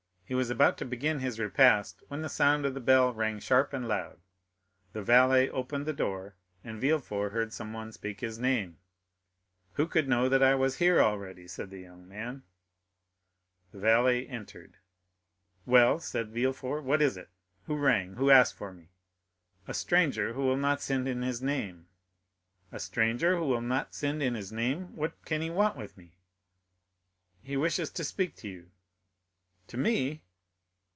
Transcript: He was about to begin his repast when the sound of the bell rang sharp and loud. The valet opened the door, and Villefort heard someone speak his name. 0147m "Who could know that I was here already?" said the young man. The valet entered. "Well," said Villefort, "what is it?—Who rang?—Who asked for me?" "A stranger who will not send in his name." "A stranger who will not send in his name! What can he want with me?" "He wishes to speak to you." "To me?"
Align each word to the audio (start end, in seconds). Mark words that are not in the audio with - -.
He 0.31 0.33
was 0.35 0.49
about 0.49 0.77
to 0.77 0.85
begin 0.85 1.19
his 1.19 1.41
repast 1.41 2.01
when 2.07 2.21
the 2.21 2.29
sound 2.29 2.65
of 2.65 2.73
the 2.73 2.79
bell 2.79 3.11
rang 3.13 3.39
sharp 3.41 3.73
and 3.73 3.85
loud. 3.85 4.17
The 4.93 5.03
valet 5.03 5.49
opened 5.49 5.85
the 5.85 5.91
door, 5.91 6.35
and 6.63 6.79
Villefort 6.79 7.33
heard 7.33 7.51
someone 7.51 7.91
speak 7.91 8.21
his 8.21 8.39
name. 8.39 8.77
0147m 9.71 9.75
"Who 9.75 9.87
could 9.87 10.07
know 10.07 10.29
that 10.29 10.41
I 10.41 10.55
was 10.55 10.77
here 10.77 11.01
already?" 11.01 11.49
said 11.49 11.69
the 11.69 11.81
young 11.81 12.07
man. 12.07 12.43
The 13.73 13.79
valet 13.79 14.25
entered. 14.25 14.77
"Well," 15.65 15.99
said 15.99 16.29
Villefort, 16.31 16.85
"what 16.85 17.01
is 17.01 17.17
it?—Who 17.17 17.75
rang?—Who 17.75 18.31
asked 18.31 18.55
for 18.55 18.71
me?" 18.71 18.87
"A 19.67 19.73
stranger 19.73 20.31
who 20.31 20.43
will 20.45 20.55
not 20.55 20.81
send 20.81 21.09
in 21.09 21.23
his 21.23 21.41
name." 21.41 21.87
"A 22.71 22.79
stranger 22.79 23.35
who 23.35 23.43
will 23.43 23.59
not 23.59 23.93
send 23.93 24.23
in 24.23 24.35
his 24.35 24.49
name! 24.53 24.95
What 24.95 25.25
can 25.25 25.41
he 25.41 25.49
want 25.49 25.75
with 25.75 25.97
me?" 25.97 26.13
"He 27.41 27.57
wishes 27.57 27.89
to 27.89 28.05
speak 28.05 28.37
to 28.37 28.47
you." 28.47 28.71
"To 29.67 29.77
me?" 29.77 30.23